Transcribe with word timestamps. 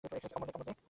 এখানে 0.03 0.19
কি 0.23 0.27
কমোড 0.33 0.49
নেই? 0.59 0.75